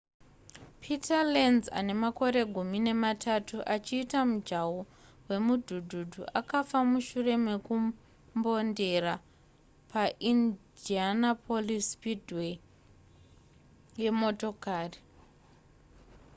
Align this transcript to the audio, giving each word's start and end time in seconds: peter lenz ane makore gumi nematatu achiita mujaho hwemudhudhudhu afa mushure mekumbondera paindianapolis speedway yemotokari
peter 0.81 1.21
lenz 1.33 1.63
ane 1.77 1.93
makore 2.03 2.41
gumi 2.53 2.79
nematatu 2.87 3.57
achiita 3.75 4.19
mujaho 4.31 4.79
hwemudhudhudhu 5.25 6.21
afa 6.39 6.79
mushure 6.91 7.35
mekumbondera 7.47 9.13
paindianapolis 9.91 11.83
speedway 11.93 12.53
yemotokari 14.01 14.99